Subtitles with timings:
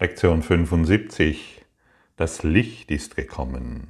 [0.00, 1.66] Lektion 75.
[2.14, 3.88] Das Licht ist gekommen.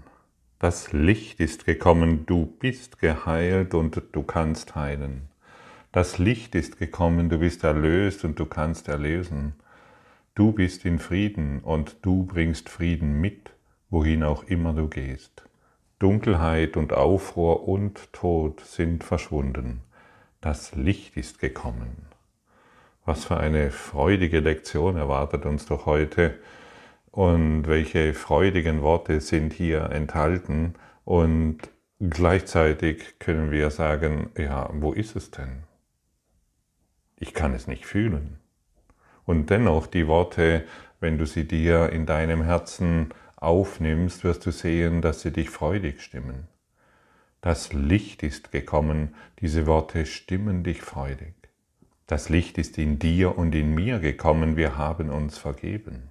[0.59, 2.25] Das Licht ist gekommen.
[2.25, 5.29] Du bist geheilt und du kannst heilen.
[5.93, 7.29] Das Licht ist gekommen.
[7.29, 9.53] Du bist erlöst und du kannst erlösen.
[10.35, 13.51] Du bist in Frieden und du bringst Frieden mit,
[13.91, 15.45] wohin auch immer du gehst.
[15.99, 19.83] Dunkelheit und Aufruhr und Tod sind verschwunden.
[20.41, 22.09] Das Licht ist gekommen.
[23.09, 26.39] Was für eine freudige Lektion erwartet uns doch heute
[27.11, 30.75] und welche freudigen Worte sind hier enthalten
[31.07, 31.57] und
[32.01, 35.63] gleichzeitig können wir sagen, ja, wo ist es denn?
[37.19, 38.41] Ich kann es nicht fühlen.
[39.25, 40.65] Und dennoch die Worte,
[41.01, 46.03] wenn du sie dir in deinem Herzen aufnimmst, wirst du sehen, dass sie dich freudig
[46.03, 46.47] stimmen.
[47.41, 51.38] Das Licht ist gekommen, diese Worte stimmen dich freudig.
[52.09, 56.09] Das Licht ist in dir und in mir gekommen, wir haben uns vergeben.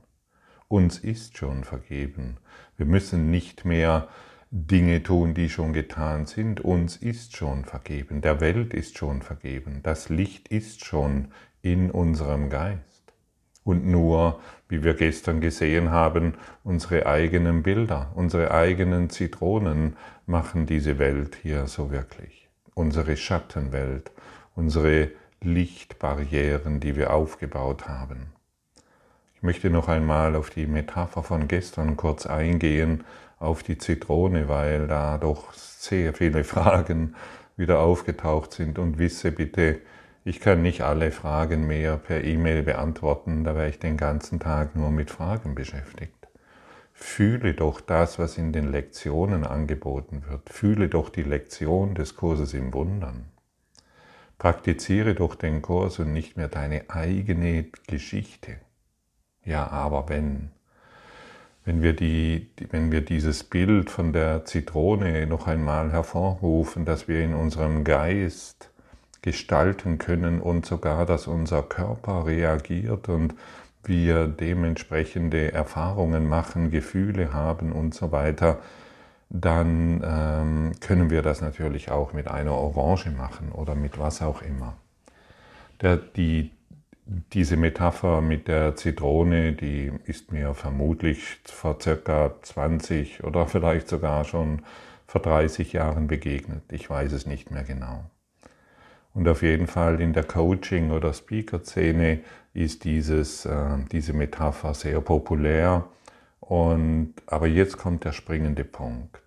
[0.68, 2.38] Uns ist schon vergeben.
[2.78, 4.08] Wir müssen nicht mehr
[4.52, 6.62] Dinge tun, die schon getan sind.
[6.62, 8.22] Uns ist schon vergeben.
[8.22, 9.80] Der Welt ist schon vergeben.
[9.81, 11.30] Das Licht ist schon
[11.64, 13.11] in unserem Geist.
[13.64, 14.39] Und nur,
[14.70, 21.66] wie wir gestern gesehen haben, unsere eigenen Bilder, unsere eigenen Zitronen machen diese Welt hier
[21.66, 22.50] so wirklich.
[22.76, 24.11] Unsere Schattenwelt,
[24.54, 25.09] unsere
[25.41, 28.33] Lichtbarrieren, die wir aufgebaut haben.
[29.35, 33.03] Ich möchte noch einmal auf die Metapher von gestern kurz eingehen,
[33.39, 37.15] auf die Zitrone, weil da doch sehr viele Fragen
[37.55, 39.80] wieder aufgetaucht sind und wisse bitte,
[40.25, 44.75] ich kann nicht alle Fragen mehr per E-Mail beantworten, da wäre ich den ganzen Tag
[44.75, 46.27] nur mit Fragen beschäftigt.
[46.91, 50.49] Fühle doch das, was in den Lektionen angeboten wird.
[50.49, 53.25] Fühle doch die Lektion des Kurses im Wundern.
[54.38, 58.57] Praktiziere doch den Kurs und nicht mehr deine eigene Geschichte.
[59.43, 60.52] Ja, aber wenn,
[61.66, 67.21] wenn wir, die, wenn wir dieses Bild von der Zitrone noch einmal hervorrufen, dass wir
[67.21, 68.70] in unserem Geist
[69.21, 73.33] gestalten können und sogar, dass unser Körper reagiert und
[73.83, 78.59] wir dementsprechende Erfahrungen machen, Gefühle haben und so weiter,
[79.30, 84.42] dann ähm, können wir das natürlich auch mit einer Orange machen oder mit was auch
[84.42, 84.77] immer.
[85.82, 86.52] Der, die,
[87.33, 94.23] diese Metapher mit der Zitrone, die ist mir vermutlich vor circa 20 oder vielleicht sogar
[94.23, 94.61] schon
[95.05, 96.64] vor 30 Jahren begegnet.
[96.71, 98.09] Ich weiß es nicht mehr genau.
[99.14, 102.20] Und auf jeden Fall in der Coaching- oder Speaker-Szene
[102.54, 105.86] ist dieses, äh, diese Metapher sehr populär
[106.47, 109.21] und, aber jetzt kommt der springende Punkt.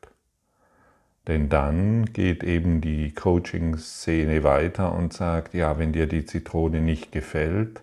[1.26, 7.12] Denn dann geht eben die Coaching-Szene weiter und sagt, ja, wenn dir die Zitrone nicht
[7.12, 7.82] gefällt,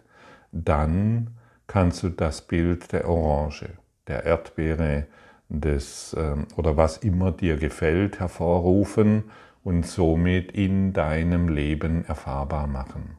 [0.52, 1.38] dann
[1.68, 3.70] kannst du das Bild der Orange,
[4.08, 5.06] der Erdbeere,
[5.50, 9.26] des, ähm, oder was immer dir gefällt, hervorrufen
[9.64, 13.18] und somit in deinem Leben erfahrbar machen.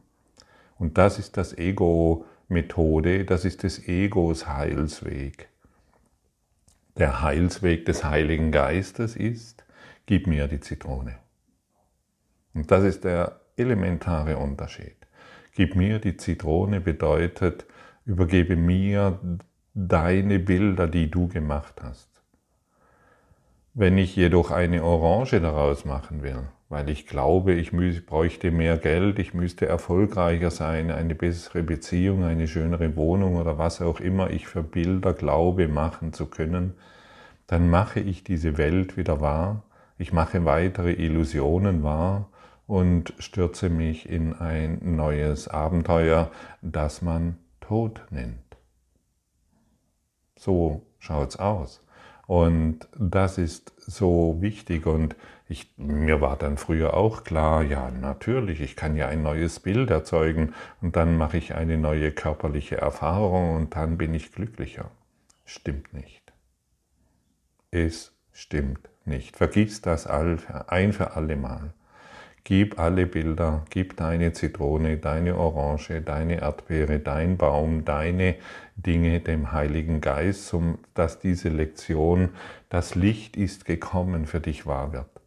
[0.77, 5.48] Und das ist das Ego-Methode, das ist des Egos Heilsweg.
[6.99, 9.63] Der Heilsweg des Heiligen Geistes ist,
[10.05, 11.15] gib mir die Zitrone.
[12.53, 14.97] Und das ist der elementare Unterschied.
[15.55, 17.65] Gib mir die Zitrone bedeutet,
[18.03, 19.17] übergebe mir
[19.73, 22.09] deine Bilder, die du gemacht hast.
[23.73, 27.71] Wenn ich jedoch eine Orange daraus machen will, weil ich glaube, ich
[28.05, 33.81] bräuchte mehr Geld, ich müsste erfolgreicher sein, eine bessere Beziehung, eine schönere Wohnung oder was
[33.81, 36.75] auch immer ich für Bilder glaube machen zu können,
[37.47, 39.63] dann mache ich diese Welt wieder wahr,
[39.97, 42.29] ich mache weitere Illusionen wahr
[42.67, 46.29] und stürze mich in ein neues Abenteuer,
[46.61, 48.37] das man Tod nennt.
[50.37, 51.83] So schaut's aus.
[52.27, 55.15] Und das ist so wichtig und
[55.49, 59.89] ich, mir war dann früher auch klar, ja natürlich, ich kann ja ein neues Bild
[59.89, 64.91] erzeugen und dann mache ich eine neue körperliche Erfahrung und dann bin ich glücklicher.
[65.45, 66.31] Stimmt nicht.
[67.71, 69.37] Es stimmt nicht.
[69.37, 70.37] Vergiss das ein
[70.93, 71.73] für alle Mal.
[72.43, 78.35] Gib alle Bilder, gib deine Zitrone, deine Orange, deine Erdbeere, dein Baum, deine
[78.75, 82.29] Dinge dem Heiligen Geist, um dass diese Lektion,
[82.69, 85.18] das Licht ist gekommen, für dich wahr wird.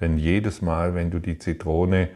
[0.00, 2.10] Denn jedes Mal, wenn du die Zitrone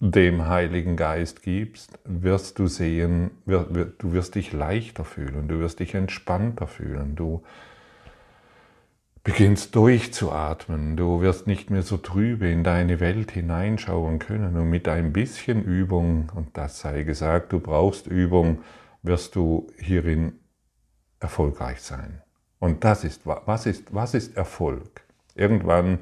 [0.00, 5.94] dem Heiligen Geist gibst, wirst du sehen, du wirst dich leichter fühlen, du wirst dich
[5.94, 7.42] entspannter fühlen, du
[9.24, 14.86] beginnst durchzuatmen, du wirst nicht mehr so trübe in deine Welt hineinschauen können und mit
[14.88, 18.62] ein bisschen Übung, und das sei gesagt, du brauchst Übung,
[19.02, 20.34] wirst du hierin
[21.20, 22.22] erfolgreich sein.
[22.60, 25.02] Und das ist, was ist, was ist Erfolg?
[25.38, 26.00] Irgendwann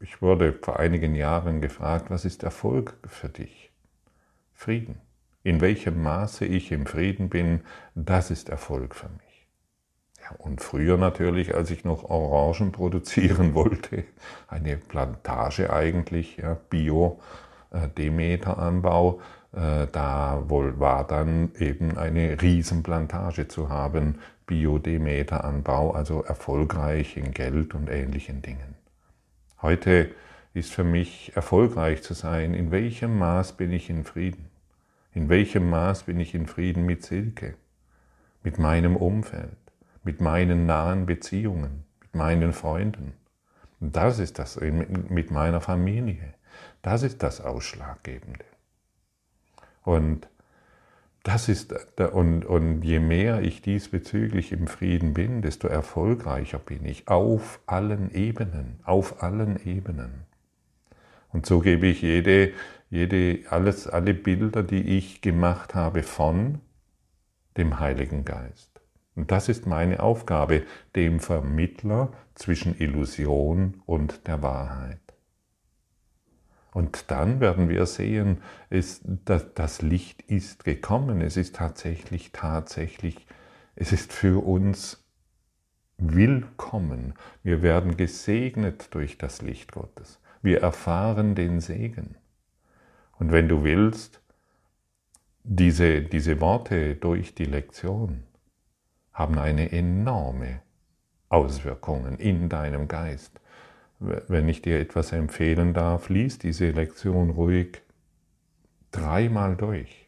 [0.00, 3.70] ich wurde vor einigen Jahren gefragt, was ist Erfolg für dich?
[4.52, 5.00] Frieden.
[5.42, 7.60] In welchem Maße ich im Frieden bin,
[7.94, 9.46] das ist Erfolg für mich.
[10.36, 14.04] Und früher natürlich, als ich noch Orangen produzieren wollte,
[14.46, 19.20] eine Plantage eigentlich, ja, Bio-Demeter-Anbau,
[19.52, 24.18] äh, da war dann eben eine Riesenplantage zu haben,
[24.48, 28.74] Biodemeteranbau, also erfolgreich in Geld und ähnlichen Dingen.
[29.62, 30.10] Heute
[30.54, 34.50] ist für mich erfolgreich zu sein, in welchem Maß bin ich in Frieden?
[35.12, 37.54] In welchem Maß bin ich in Frieden mit Silke,
[38.42, 39.56] mit meinem Umfeld,
[40.02, 43.12] mit meinen nahen Beziehungen, mit meinen Freunden?
[43.80, 46.34] Und das ist das mit meiner Familie.
[46.82, 48.44] Das ist das Ausschlaggebende.
[49.84, 50.28] Und
[51.22, 57.08] das ist, und, und je mehr ich diesbezüglich im Frieden bin, desto erfolgreicher bin ich
[57.08, 60.26] auf allen Ebenen, auf allen Ebenen.
[61.30, 62.52] Und so gebe ich jede,
[62.88, 66.60] jede, alles, alle Bilder, die ich gemacht habe von
[67.56, 68.80] dem Heiligen Geist.
[69.14, 70.62] Und das ist meine Aufgabe,
[70.94, 75.07] dem Vermittler zwischen Illusion und der Wahrheit.
[76.72, 81.20] Und dann werden wir sehen, es, das Licht ist gekommen.
[81.20, 83.26] Es ist tatsächlich, tatsächlich,
[83.74, 85.04] es ist für uns
[85.96, 87.14] willkommen.
[87.42, 90.20] Wir werden gesegnet durch das Licht Gottes.
[90.42, 92.16] Wir erfahren den Segen.
[93.18, 94.20] Und wenn du willst,
[95.42, 98.22] diese, diese Worte durch die Lektion
[99.12, 100.60] haben eine enorme
[101.28, 103.40] Auswirkungen in deinem Geist
[104.00, 107.82] wenn ich dir etwas empfehlen darf, lies diese Lektion ruhig
[108.90, 110.06] dreimal durch.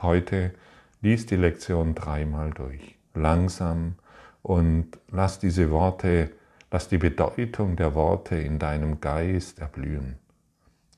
[0.00, 0.52] Heute
[1.00, 3.96] lies die Lektion dreimal durch, langsam
[4.42, 6.30] und lass diese Worte,
[6.70, 10.16] lass die Bedeutung der Worte in deinem Geist erblühen.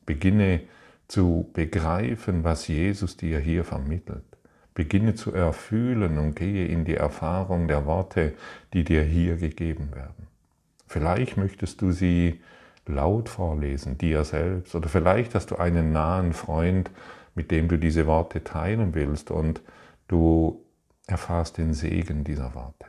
[0.07, 0.63] Beginne
[1.09, 4.25] zu begreifen, was Jesus dir hier vermittelt.
[4.75, 8.35] Beginne zu erfühlen und gehe in die Erfahrung der Worte,
[8.73, 10.20] die dir hier gegeben werden.
[10.91, 12.41] Vielleicht möchtest du sie
[12.85, 16.91] laut vorlesen, dir selbst, oder vielleicht hast du einen nahen Freund,
[17.37, 19.63] mit dem du diese Worte teilen willst und
[20.09, 20.65] du
[21.07, 22.87] erfahrst den Segen dieser Worte.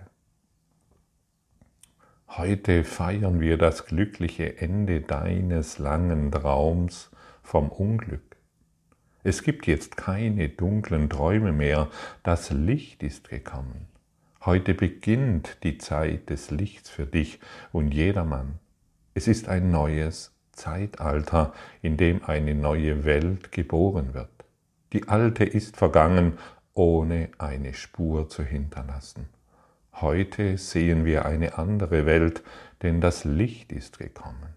[2.28, 7.12] Heute feiern wir das glückliche Ende deines langen Traums
[7.44, 8.36] vom Unglück.
[9.22, 11.88] Es gibt jetzt keine dunklen Träume mehr,
[12.24, 13.91] das Licht ist gekommen.
[14.44, 17.40] Heute beginnt die Zeit des Lichts für dich
[17.72, 18.58] und jedermann.
[19.14, 21.54] Es ist ein neues Zeitalter,
[21.84, 24.30] in dem eine neue Welt geboren wird.
[24.94, 26.40] Die alte ist vergangen,
[26.74, 29.28] ohne eine Spur zu hinterlassen.
[29.94, 32.42] Heute sehen wir eine andere Welt,
[32.82, 34.56] denn das Licht ist gekommen.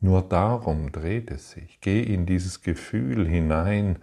[0.00, 1.80] Nur darum dreht es sich.
[1.80, 4.00] Geh in dieses Gefühl hinein,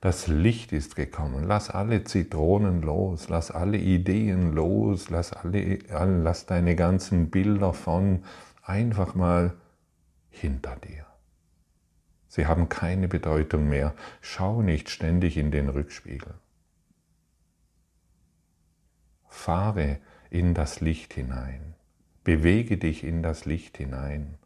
[0.00, 1.44] das Licht ist gekommen.
[1.44, 8.24] Lass alle Zitronen los, lass alle Ideen los, lass, alle, lass deine ganzen Bilder von
[8.62, 9.54] einfach mal
[10.30, 11.04] hinter dir.
[12.28, 13.94] Sie haben keine Bedeutung mehr.
[14.20, 16.34] Schau nicht ständig in den Rückspiegel.
[19.26, 19.98] Fahre
[20.30, 21.74] in das Licht hinein.
[22.24, 24.38] Bewege dich in das Licht hinein.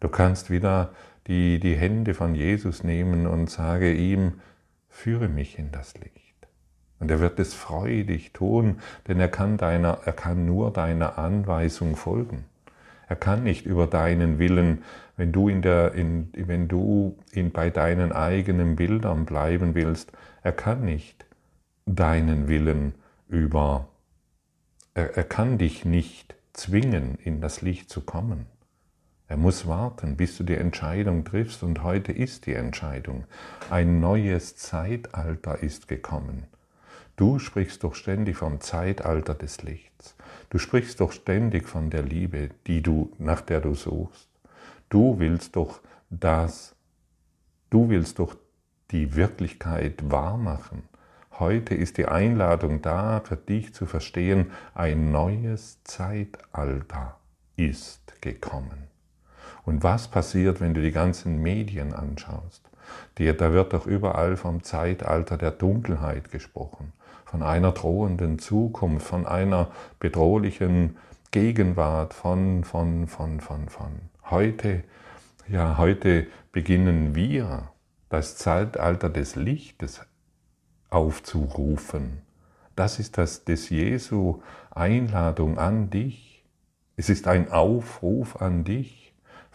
[0.00, 0.92] Du kannst wieder
[1.26, 4.40] die, die Hände von Jesus nehmen und sage ihm,
[4.98, 6.48] führe mich in das Licht.
[6.98, 11.94] Und er wird es freudig tun, denn er kann, deiner, er kann nur deiner Anweisung
[11.94, 12.46] folgen.
[13.06, 14.82] Er kann nicht über deinen Willen,
[15.16, 20.10] wenn du, in der, in, wenn du in, bei deinen eigenen Bildern bleiben willst,
[20.42, 21.26] er kann nicht
[21.86, 22.94] deinen Willen
[23.28, 23.86] über,
[24.94, 28.46] er, er kann dich nicht zwingen, in das Licht zu kommen.
[29.28, 33.24] Er muss warten, bis du die Entscheidung triffst und heute ist die Entscheidung.
[33.68, 36.46] Ein neues Zeitalter ist gekommen.
[37.16, 40.16] Du sprichst doch ständig vom Zeitalter des Lichts.
[40.48, 44.28] Du sprichst doch ständig von der Liebe, die du, nach der du suchst.
[44.88, 46.74] Du willst doch das,
[47.68, 48.34] du willst doch
[48.92, 50.84] die Wirklichkeit wahrmachen.
[51.38, 57.20] Heute ist die Einladung da, für dich zu verstehen, ein neues Zeitalter
[57.56, 58.87] ist gekommen.
[59.68, 62.62] Und was passiert, wenn du die ganzen Medien anschaust?
[63.18, 66.94] Die, da wird doch überall vom Zeitalter der Dunkelheit gesprochen,
[67.26, 69.70] von einer drohenden Zukunft, von einer
[70.00, 70.96] bedrohlichen
[71.32, 73.92] Gegenwart, von, von, von, von, von.
[74.30, 74.84] Heute,
[75.48, 77.68] ja, heute beginnen wir
[78.08, 80.00] das Zeitalter des Lichtes
[80.88, 82.22] aufzurufen.
[82.74, 86.42] Das ist das des Jesu Einladung an dich.
[86.96, 88.97] Es ist ein Aufruf an dich.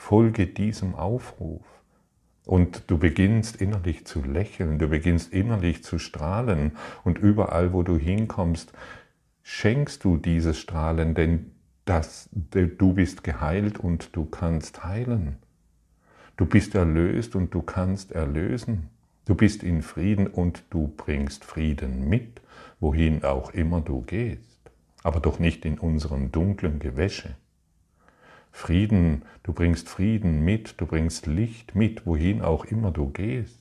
[0.03, 1.65] Folge diesem Aufruf.
[2.45, 6.73] Und du beginnst innerlich zu lächeln, du beginnst innerlich zu strahlen
[7.05, 8.73] und überall, wo du hinkommst,
[9.43, 11.51] schenkst du dieses Strahlen, denn
[11.85, 15.37] das, du bist geheilt und du kannst heilen.
[16.35, 18.89] Du bist erlöst und du kannst erlösen.
[19.23, 22.41] Du bist in Frieden und du bringst Frieden mit,
[22.81, 24.59] wohin auch immer du gehst,
[25.01, 27.37] aber doch nicht in unseren dunklen Gewäsche.
[28.53, 33.59] Frieden, du bringst Frieden mit, du bringst Licht mit, wohin auch immer du gehst,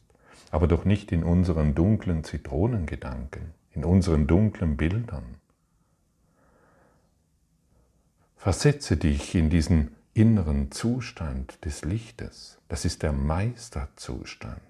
[0.53, 5.37] aber doch nicht in unseren dunklen Zitronengedanken, in unseren dunklen Bildern.
[8.37, 12.59] Versetze dich in diesen inneren Zustand des Lichtes.
[12.69, 14.61] Das ist der Meisterzustand.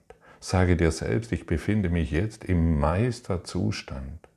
[0.41, 4.29] Sage dir selbst, ich befinde mich jetzt im Meisterzustand.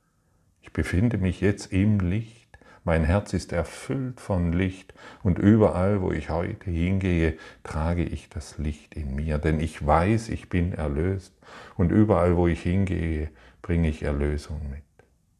[0.62, 2.45] Ich befinde mich jetzt im Licht.
[2.86, 8.58] Mein Herz ist erfüllt von Licht und überall, wo ich heute hingehe, trage ich das
[8.58, 11.34] Licht in mir, denn ich weiß, ich bin erlöst
[11.76, 14.84] und überall, wo ich hingehe, bringe ich Erlösung mit.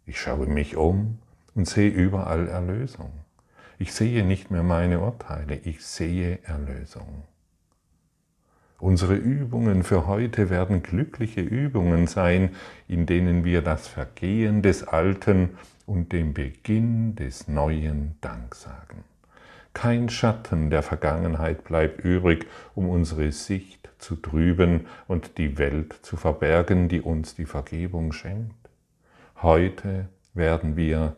[0.07, 1.21] Ich schaue mich um
[1.55, 3.13] und sehe überall Erlösung.
[3.79, 7.23] Ich sehe nicht mehr meine Urteile, ich sehe Erlösung.
[8.81, 12.57] Unsere Übungen für heute werden glückliche Übungen sein,
[12.89, 15.51] in denen wir das Vergehen des Alten
[15.87, 19.05] und dem Beginn des neuen Dank sagen.
[19.73, 26.17] Kein Schatten der Vergangenheit bleibt übrig, um unsere Sicht zu trüben und die Welt zu
[26.17, 28.71] verbergen, die uns die Vergebung schenkt.
[29.43, 31.17] Heute werden wir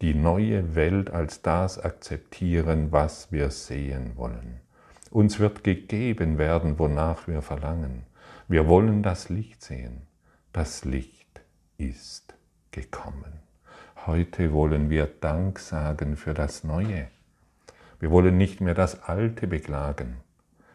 [0.00, 4.60] die neue Welt als das akzeptieren, was wir sehen wollen.
[5.10, 8.04] Uns wird gegeben werden, wonach wir verlangen.
[8.48, 10.02] Wir wollen das Licht sehen.
[10.52, 11.42] Das Licht
[11.78, 12.34] ist
[12.70, 13.39] gekommen.
[14.06, 17.08] Heute wollen wir Dank sagen für das Neue.
[17.98, 20.16] Wir wollen nicht mehr das Alte beklagen.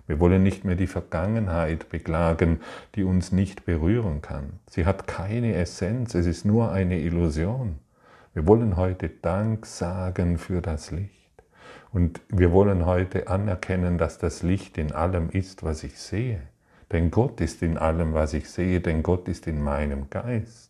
[0.05, 2.59] Wir wollen nicht mehr die Vergangenheit beklagen,
[2.93, 4.59] die uns nicht berühren kann.
[4.69, 7.79] Sie hat keine Essenz, es ist nur eine Illusion.
[8.35, 11.43] Wir wollen heute Dank sagen für das Licht.
[11.91, 16.41] Und wir wollen heute anerkennen, dass das Licht in allem ist, was ich sehe.
[16.91, 20.64] Denn Gott ist in allem, was ich sehe, denn Gott ist in meinem Geist.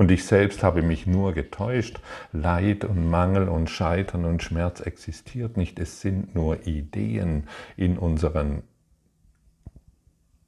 [0.00, 2.00] Und ich selbst habe mich nur getäuscht.
[2.32, 5.78] Leid und Mangel und Scheitern und Schmerz existiert nicht.
[5.78, 8.62] Es sind nur Ideen in unserem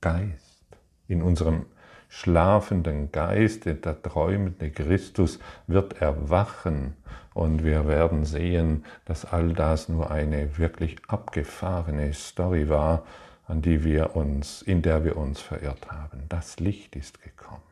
[0.00, 0.64] Geist,
[1.06, 1.66] in unserem
[2.09, 6.97] schlafenden Geist, der träumende Christus wird erwachen
[7.35, 13.04] und wir werden sehen, dass all das nur eine wirklich abgefahrene Story war,
[13.47, 16.23] an die wir uns, in der wir uns verirrt haben.
[16.30, 17.72] Das Licht ist gekommen.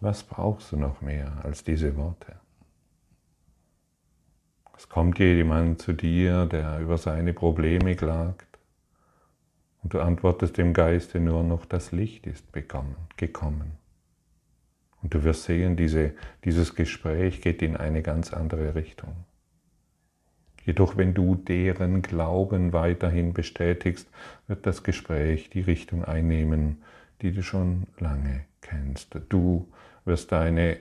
[0.00, 2.34] Was brauchst du noch mehr als diese Worte?
[4.76, 8.46] Es kommt jemand zu dir, der über seine Probleme klagt,
[9.82, 13.78] und du antwortest dem Geiste nur noch, das Licht ist bekommen, gekommen.
[15.00, 19.14] Und du wirst sehen, diese, dieses Gespräch geht in eine ganz andere Richtung.
[20.64, 24.08] Jedoch wenn du deren Glauben weiterhin bestätigst,
[24.48, 26.82] wird das Gespräch die Richtung einnehmen,
[27.22, 29.18] die du schon lange kennst.
[29.28, 29.68] Du
[30.04, 30.78] wirst deine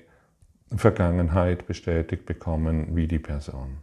[0.76, 3.78] Vergangenheit bestätigt bekommen wie die Person.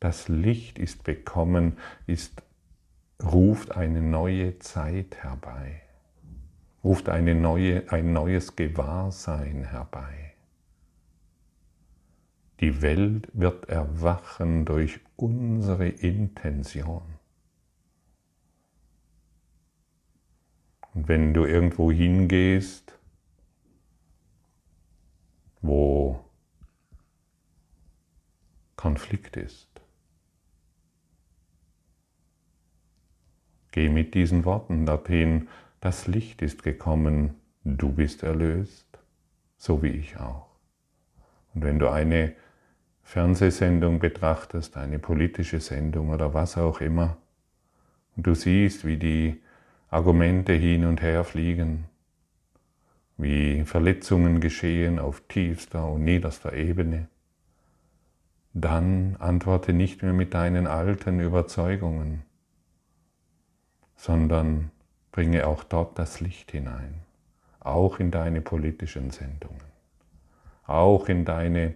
[0.00, 2.42] Das Licht ist bekommen, ist,
[3.22, 5.82] ruft eine neue Zeit herbei,
[6.82, 10.34] ruft eine neue, ein neues Gewahrsein herbei.
[12.60, 17.13] Die Welt wird erwachen durch unsere Intention.
[20.94, 22.98] Und wenn du irgendwo hingehst,
[25.60, 26.24] wo
[28.76, 29.74] Konflikt ist,
[33.74, 35.48] Geh mit diesen Worten dorthin,
[35.80, 37.34] das Licht ist gekommen,
[37.64, 38.86] du bist erlöst,
[39.56, 40.46] so wie ich auch.
[41.52, 42.36] Und wenn du eine
[43.02, 47.16] Fernsehsendung betrachtest, eine politische Sendung oder was auch immer,
[48.14, 49.42] und du siehst, wie die
[49.94, 51.84] Argumente hin und her fliegen,
[53.16, 57.06] wie Verletzungen geschehen auf tiefster und niederster Ebene,
[58.54, 62.24] dann antworte nicht mehr mit deinen alten Überzeugungen,
[63.94, 64.72] sondern
[65.12, 67.02] bringe auch dort das Licht hinein,
[67.60, 69.62] auch in deine politischen Sendungen,
[70.66, 71.74] auch in deine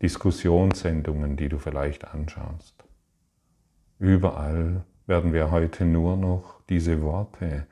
[0.00, 2.84] Diskussionssendungen, die du vielleicht anschaust.
[3.98, 7.66] Überall werden wir heute nur noch diese Worte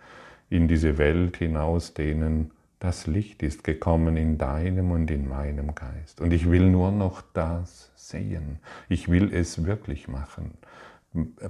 [0.50, 6.20] in diese Welt hinausdehnen, das Licht ist gekommen in deinem und in meinem Geist.
[6.20, 8.58] Und ich will nur noch das sehen.
[8.88, 10.52] Ich will es wirklich machen.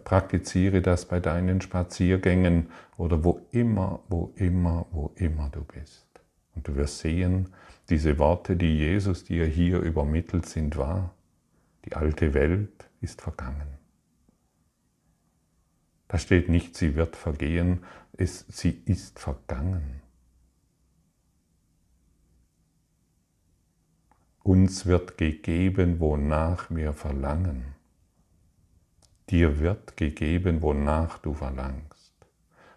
[0.05, 6.07] Praktiziere das bei deinen Spaziergängen oder wo immer, wo immer, wo immer du bist.
[6.55, 7.49] Und du wirst sehen,
[7.89, 11.11] diese Worte, die Jesus dir hier übermittelt, sind wahr.
[11.85, 13.84] Die alte Welt ist vergangen.
[16.09, 17.85] Da steht nicht, sie wird vergehen,
[18.17, 20.03] es, sie ist vergangen.
[24.43, 27.75] Uns wird gegeben, wonach wir verlangen.
[29.31, 32.13] Dir wird gegeben, wonach du verlangst.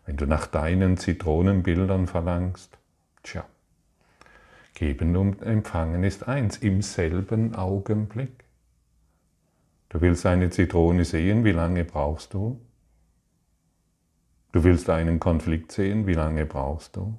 [0.06, 2.78] Wenn du nach deinen Zitronenbildern verlangst,
[3.24, 3.46] tja,
[4.74, 8.46] geben und empfangen ist eins, im selben Augenblick.
[9.90, 12.62] Du willst eine Zitrone sehen, wie lange brauchst du?
[14.58, 17.16] Du willst einen Konflikt sehen, wie lange brauchst du?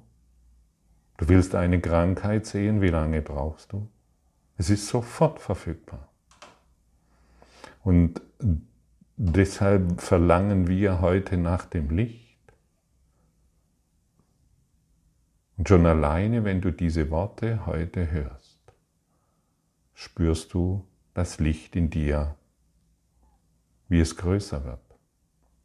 [1.15, 3.89] Du willst eine Krankheit sehen, wie lange brauchst du?
[4.57, 6.09] Es ist sofort verfügbar.
[7.81, 8.19] Und
[9.15, 12.41] deshalb verlangen wir heute nach dem Licht.
[15.55, 18.59] Und schon alleine, wenn du diese Worte heute hörst,
[19.93, 22.35] spürst du das Licht in dir,
[23.87, 24.88] wie es größer wird.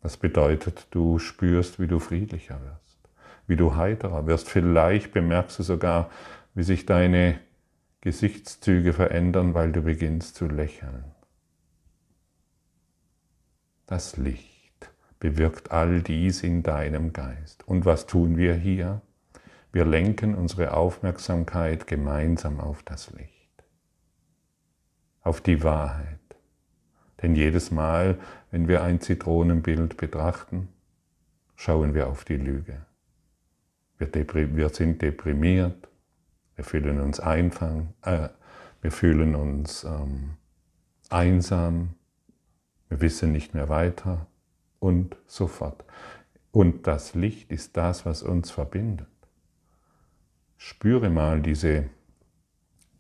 [0.05, 3.09] Das bedeutet, du spürst, wie du friedlicher wirst,
[3.47, 4.51] wie du heiterer wirst.
[4.51, 6.11] Vielleicht bemerkst du sogar,
[6.53, 7.41] wie sich deine
[8.03, 11.07] Gesichtszüge verändern, weil du beginnst zu lächeln.
[13.87, 14.91] Das Licht
[15.21, 17.67] bewirkt all dies in deinem Geist.
[17.67, 19.01] Und was tun wir hier?
[19.73, 23.65] Wir lenken unsere Aufmerksamkeit gemeinsam auf das Licht,
[25.23, 26.24] auf die Wahrheit.
[27.25, 28.19] Denn jedes Mal,
[28.51, 30.69] wenn wir ein Zitronenbild betrachten,
[31.57, 32.85] schauen wir auf die Lüge.
[33.97, 34.11] Wir,
[34.55, 35.89] wir sind deprimiert,
[36.55, 38.29] wir fühlen uns Einfang, äh,
[38.83, 40.35] wir fühlen uns ähm,
[41.09, 41.95] einsam,
[42.91, 44.27] wir wissen nicht mehr weiter
[44.79, 45.83] und so fort.
[46.53, 49.09] Und das Licht ist das, was uns verbindet.
[50.59, 51.89] Spüre mal diese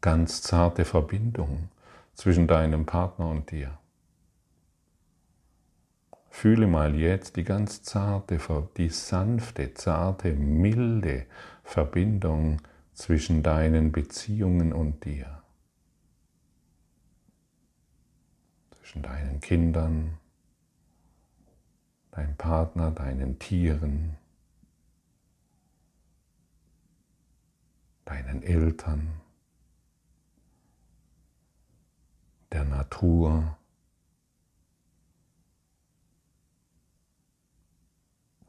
[0.00, 1.68] ganz zarte Verbindung
[2.14, 3.78] zwischen deinem Partner und dir.
[6.34, 8.40] Fühle mal jetzt die ganz zarte,
[8.76, 11.26] die sanfte, zarte, milde
[11.62, 12.60] Verbindung
[12.92, 15.42] zwischen deinen Beziehungen und dir,
[18.72, 20.18] zwischen deinen Kindern,
[22.10, 24.16] deinem Partner, deinen Tieren,
[28.04, 29.20] deinen Eltern,
[32.50, 33.56] der Natur,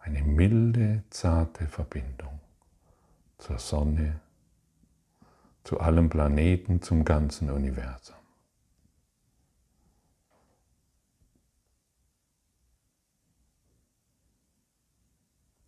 [0.05, 2.39] eine milde, zarte Verbindung
[3.39, 4.19] zur Sonne,
[5.63, 8.15] zu allem Planeten, zum ganzen Universum.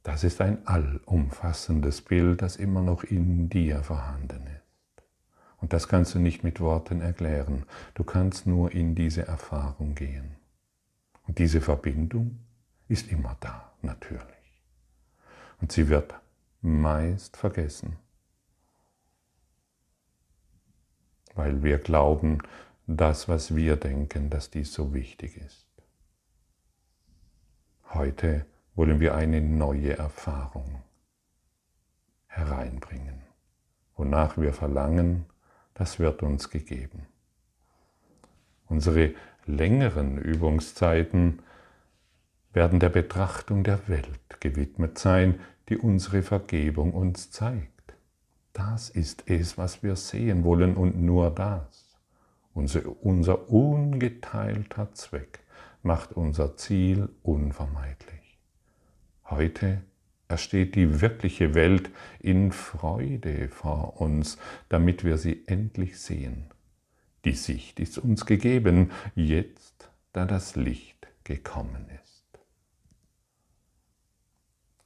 [0.03, 5.03] Das ist ein allumfassendes Bild, das immer noch in dir vorhanden ist.
[5.57, 7.65] Und das kannst du nicht mit Worten erklären.
[7.95, 10.35] Du kannst nur in diese Erfahrung gehen.
[11.27, 12.39] Und diese Verbindung
[12.87, 14.23] ist immer da, natürlich.
[15.61, 16.13] Und sie wird
[16.61, 17.97] meist vergessen.
[21.37, 22.39] weil wir glauben,
[22.87, 25.67] das, was wir denken, dass dies so wichtig ist.
[27.93, 30.81] Heute wollen wir eine neue Erfahrung
[32.27, 33.21] hereinbringen.
[33.95, 35.25] Wonach wir verlangen,
[35.73, 37.07] das wird uns gegeben.
[38.67, 39.13] Unsere
[39.45, 41.39] längeren Übungszeiten
[42.57, 45.39] werden der Betrachtung der Welt gewidmet sein,
[45.69, 47.93] die unsere Vergebung uns zeigt.
[48.51, 51.99] Das ist es, was wir sehen wollen und nur das.
[52.55, 55.41] Unser, unser ungeteilter Zweck
[55.83, 58.39] macht unser Ziel unvermeidlich.
[59.25, 59.83] Heute
[60.27, 66.45] ersteht die wirkliche Welt in Freude vor uns, damit wir sie endlich sehen.
[67.23, 72.06] Die Sicht ist uns gegeben, jetzt, da das Licht gekommen ist.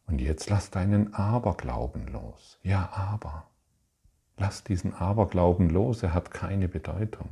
[0.08, 2.60] Und jetzt lass deinen Aberglauben los.
[2.64, 3.48] Ja, aber.
[4.38, 7.30] Lass diesen Aberglauben los, er hat keine Bedeutung.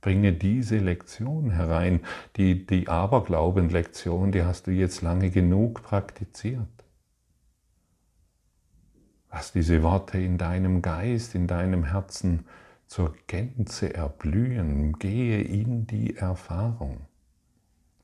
[0.00, 2.00] Bringe diese Lektion herein,
[2.36, 6.68] die, die Aberglauben-Lektion, die hast du jetzt lange genug praktiziert.
[9.32, 12.46] Lass diese Worte in deinem Geist, in deinem Herzen
[12.86, 14.92] zur Gänze erblühen.
[14.98, 17.06] Gehe in die Erfahrung.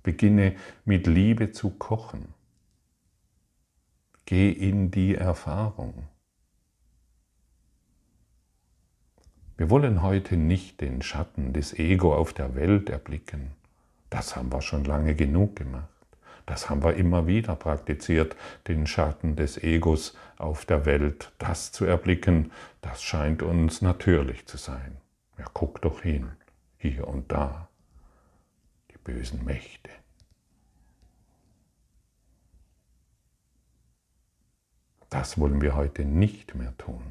[0.03, 2.35] Beginne mit Liebe zu kochen.
[4.31, 6.07] Geh in die Erfahrung.
[9.57, 13.51] Wir wollen heute nicht den Schatten des Ego auf der Welt erblicken.
[14.09, 15.89] Das haben wir schon lange genug gemacht.
[16.47, 18.37] Das haben wir immer wieder praktiziert,
[18.69, 24.59] den Schatten des Egos auf der Welt, das zu erblicken, das scheint uns natürlich zu
[24.59, 24.99] sein.
[25.39, 26.31] Ja, guck doch hin,
[26.79, 27.67] hier und da,
[28.93, 29.80] die bösen Mächte.
[35.11, 37.03] Das wollen wir heute nicht mehr tun.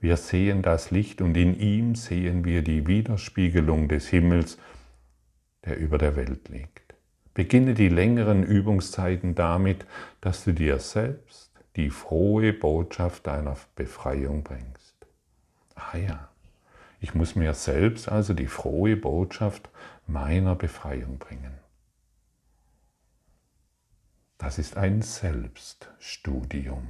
[0.00, 4.58] Wir sehen das Licht und in ihm sehen wir die Widerspiegelung des Himmels,
[5.64, 6.94] der über der Welt liegt.
[7.34, 9.86] Beginne die längeren Übungszeiten damit,
[10.20, 14.96] dass du dir selbst die frohe Botschaft deiner Befreiung bringst.
[15.74, 16.28] Ah ja,
[17.00, 19.68] ich muss mir selbst also die frohe Botschaft
[20.06, 21.54] meiner Befreiung bringen.
[24.38, 26.88] Das ist ein Selbststudium.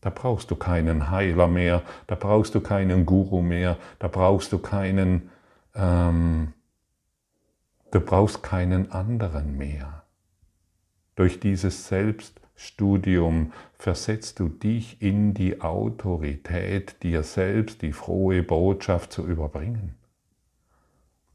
[0.00, 4.58] Da brauchst du keinen Heiler mehr, da brauchst du keinen Guru mehr, da brauchst du
[4.58, 5.30] keinen
[5.74, 6.54] ähm,
[7.96, 10.04] Du brauchst keinen anderen mehr.
[11.14, 19.26] Durch dieses Selbststudium versetzt du dich in die Autorität, dir selbst die frohe Botschaft zu
[19.26, 19.94] überbringen.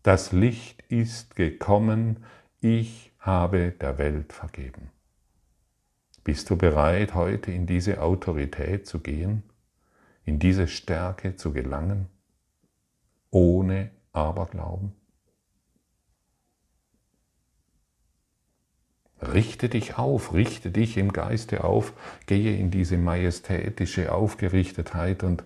[0.04, 2.26] Das Licht ist gekommen,
[2.60, 4.92] ich habe der Welt vergeben.
[6.24, 9.44] Bist du bereit, heute in diese Autorität zu gehen,
[10.24, 12.08] in diese Stärke zu gelangen,
[13.32, 14.94] ohne Aberglauben?
[19.22, 21.94] Richte dich auf, richte dich im Geiste auf,
[22.26, 25.44] gehe in diese majestätische Aufgerichtetheit und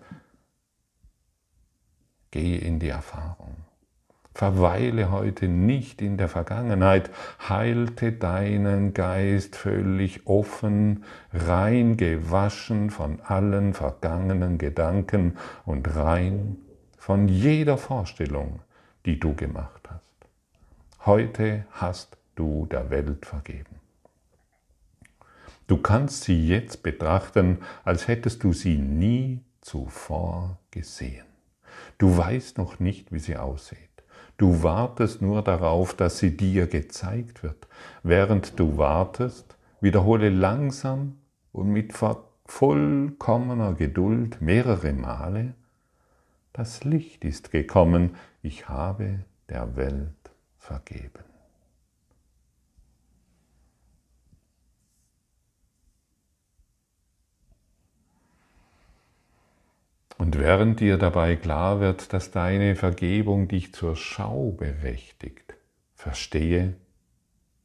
[2.31, 3.55] gehe in die Erfahrung.
[4.36, 7.10] Verweile heute nicht in der Vergangenheit,
[7.48, 16.58] heilte deinen Geist völlig offen, rein gewaschen von allen vergangenen Gedanken und rein
[16.98, 18.60] von jeder Vorstellung,
[19.06, 21.06] die du gemacht hast.
[21.06, 23.80] Heute hast du der Welt vergeben.
[25.67, 31.26] Du kannst sie jetzt betrachten, als hättest du sie nie zuvor gesehen.
[31.98, 33.94] Du weißt noch nicht, wie sie aussieht.
[34.38, 37.67] Du wartest nur darauf, dass sie dir gezeigt wird.
[38.04, 41.17] Während du wartest, wiederhole langsam
[41.52, 41.93] und mit
[42.45, 45.54] vollkommener Geduld mehrere Male,
[46.52, 51.35] das Licht ist gekommen, ich habe der Welt vergeben.
[60.17, 65.56] Und während dir dabei klar wird, dass deine Vergebung dich zur Schau berechtigt,
[65.93, 66.75] verstehe,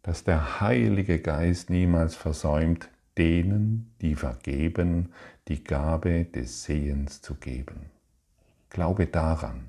[0.03, 5.13] dass der Heilige Geist niemals versäumt, denen, die vergeben,
[5.49, 7.91] die Gabe des Sehens zu geben.
[8.71, 9.69] Glaube daran.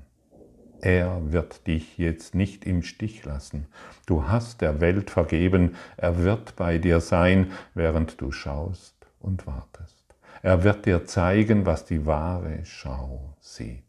[0.80, 3.66] Er wird dich jetzt nicht im Stich lassen.
[4.06, 10.01] Du hast der Welt vergeben, er wird bei dir sein, während du schaust und wartest.
[10.42, 13.84] Er wird dir zeigen, was die wahre Schau sieht.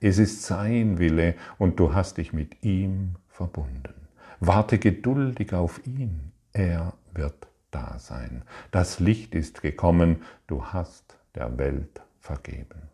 [0.00, 4.08] Es ist sein Wille und du hast dich mit ihm verbunden.
[4.40, 6.32] Warte geduldig auf ihn.
[6.52, 8.42] Er wird da sein.
[8.70, 10.22] Das Licht ist gekommen.
[10.46, 12.88] Du hast der Welt vergeben.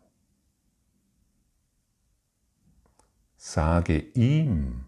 [3.37, 4.85] Sage ihm,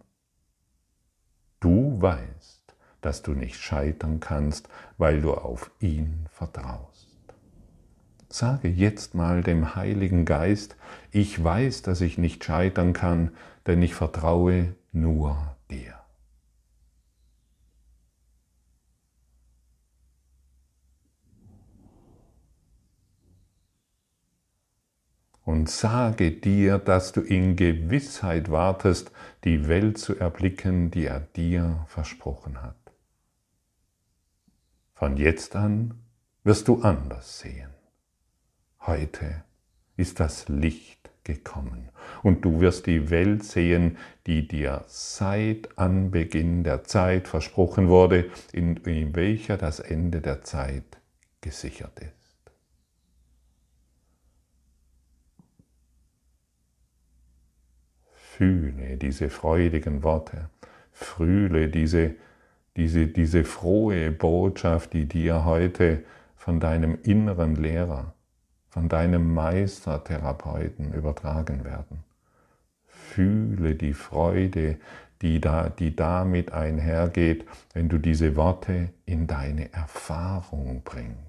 [1.61, 6.90] du weißt, dass du nicht scheitern kannst, weil du auf ihn vertraust.
[8.31, 10.77] Sage jetzt mal dem Heiligen Geist,
[11.11, 13.31] ich weiß, dass ich nicht scheitern kann,
[13.67, 15.95] denn ich vertraue nur dir.
[25.43, 29.11] Und sage dir, dass du in Gewissheit wartest,
[29.43, 32.77] die Welt zu erblicken, die er dir versprochen hat.
[34.93, 35.95] Von jetzt an
[36.45, 37.80] wirst du anders sehen.
[38.87, 39.43] Heute
[39.95, 41.89] ist das Licht gekommen
[42.23, 48.77] und du wirst die Welt sehen, die dir seit Anbeginn der Zeit versprochen wurde, in,
[48.77, 50.97] in welcher das Ende der Zeit
[51.41, 52.11] gesichert ist.
[58.13, 60.49] Fühle diese freudigen Worte,
[60.91, 62.15] fühle diese,
[62.75, 66.03] diese, diese frohe Botschaft, die dir heute
[66.35, 68.15] von deinem inneren Lehrer,
[68.71, 72.03] von deinem Meistertherapeuten übertragen werden.
[72.87, 74.77] Fühle die Freude,
[75.21, 81.21] die, da, die damit einhergeht, wenn du diese Worte in deine Erfahrung bringst.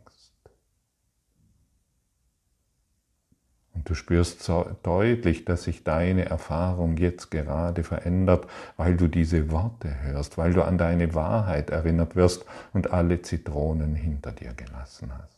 [3.75, 9.51] Und du spürst so deutlich, dass sich deine Erfahrung jetzt gerade verändert, weil du diese
[9.51, 15.11] Worte hörst, weil du an deine Wahrheit erinnert wirst und alle Zitronen hinter dir gelassen
[15.19, 15.32] hast.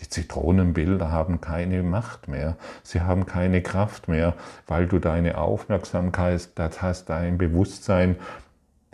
[0.00, 4.34] Die Zitronenbilder haben keine Macht mehr, sie haben keine Kraft mehr,
[4.66, 8.16] weil du deine Aufmerksamkeit, das hast dein Bewusstsein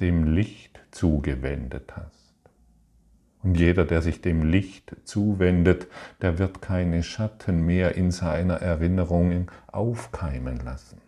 [0.01, 2.21] dem Licht zugewendet hast.
[3.43, 5.87] Und jeder, der sich dem Licht zuwendet,
[6.21, 11.01] der wird keine Schatten mehr in seiner Erinnerung aufkeimen lassen.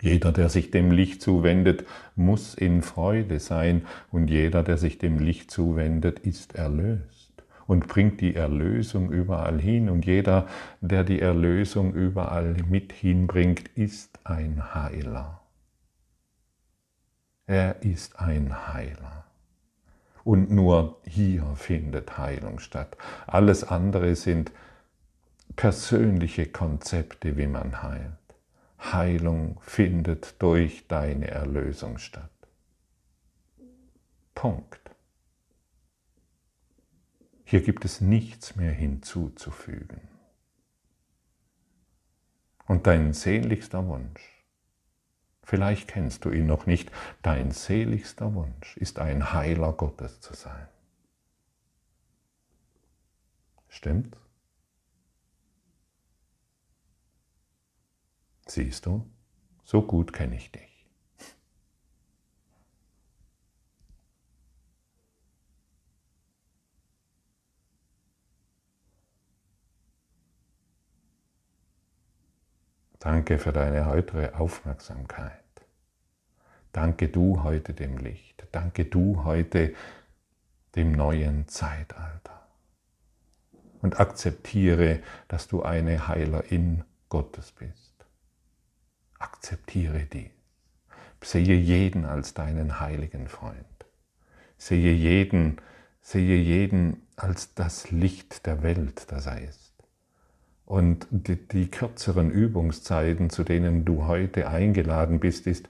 [0.00, 5.18] Jeder, der sich dem Licht zuwendet, muss in Freude sein und jeder, der sich dem
[5.18, 7.19] Licht zuwendet, ist erlöst
[7.70, 10.48] und bringt die Erlösung überall hin und jeder,
[10.80, 15.40] der die Erlösung überall mit hinbringt, ist ein Heiler.
[17.46, 19.24] Er ist ein Heiler.
[20.24, 22.96] Und nur hier findet Heilung statt.
[23.28, 24.50] Alles andere sind
[25.54, 28.10] persönliche Konzepte, wie man heilt.
[28.80, 32.32] Heilung findet durch deine Erlösung statt.
[34.34, 34.79] Punkt.
[37.50, 40.00] Hier gibt es nichts mehr hinzuzufügen.
[42.66, 44.40] Und dein sehnlichster Wunsch
[45.50, 46.92] Vielleicht kennst du ihn noch nicht.
[47.22, 50.68] Dein seligster Wunsch ist ein Heiler Gottes zu sein.
[53.66, 54.16] Stimmt?
[58.46, 59.10] Siehst du,
[59.64, 60.69] so gut kenne ich dich.
[73.00, 75.32] Danke für deine heutige Aufmerksamkeit.
[76.70, 78.46] Danke du heute dem Licht.
[78.52, 79.74] Danke du heute
[80.76, 82.46] dem neuen Zeitalter.
[83.80, 88.04] Und akzeptiere, dass du eine Heilerin Gottes bist.
[89.18, 90.30] Akzeptiere dies.
[91.22, 93.64] Sehe jeden als deinen heiligen Freund.
[94.58, 95.56] Sehe jeden,
[96.02, 99.69] sehe jeden als das Licht der Welt, das er ist.
[100.70, 105.68] Und die, die kürzeren Übungszeiten, zu denen du heute eingeladen bist, ist,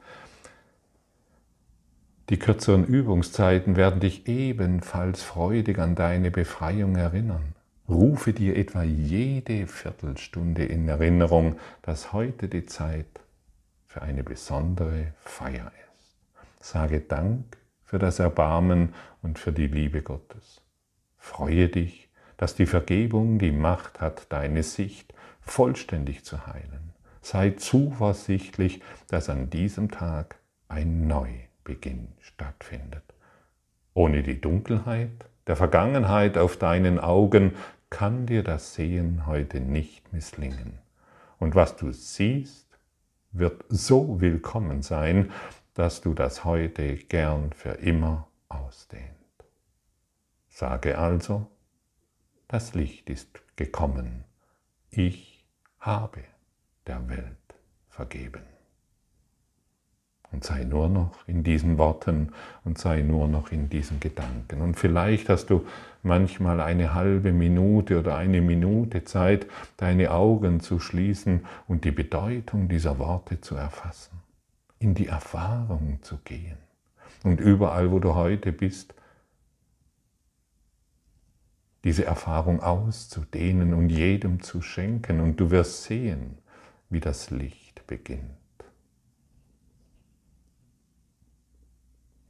[2.28, 7.54] die kürzeren Übungszeiten werden dich ebenfalls freudig an deine Befreiung erinnern.
[7.88, 13.22] Rufe dir etwa jede Viertelstunde in Erinnerung, dass heute die Zeit
[13.86, 16.18] für eine besondere Feier ist.
[16.60, 20.60] Sage Dank für das Erbarmen und für die Liebe Gottes.
[21.16, 22.09] Freue dich,
[22.40, 26.94] dass die Vergebung die Macht hat, deine Sicht vollständig zu heilen.
[27.20, 31.28] Sei zuversichtlich, dass an diesem Tag ein Neu
[31.64, 33.02] Beginn stattfindet.
[33.92, 35.10] Ohne die Dunkelheit
[35.46, 37.52] der Vergangenheit auf deinen Augen
[37.90, 40.78] kann dir das Sehen heute nicht misslingen.
[41.38, 42.70] Und was du siehst,
[43.32, 45.30] wird so willkommen sein,
[45.74, 49.04] dass du das heute gern für immer ausdehnt.
[50.48, 51.46] Sage also,
[52.50, 54.24] das Licht ist gekommen,
[54.90, 55.46] ich
[55.78, 56.24] habe
[56.88, 57.36] der Welt
[57.88, 58.42] vergeben.
[60.32, 62.32] Und sei nur noch in diesen Worten
[62.64, 64.62] und sei nur noch in diesen Gedanken.
[64.62, 65.64] Und vielleicht hast du
[66.02, 72.68] manchmal eine halbe Minute oder eine Minute Zeit, deine Augen zu schließen und die Bedeutung
[72.68, 74.20] dieser Worte zu erfassen,
[74.80, 76.58] in die Erfahrung zu gehen.
[77.22, 78.94] Und überall, wo du heute bist,
[81.84, 85.20] diese Erfahrung auszudehnen und jedem zu schenken.
[85.20, 86.38] Und du wirst sehen,
[86.88, 88.30] wie das Licht beginnt.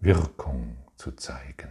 [0.01, 1.71] Wirkung zu zeigen.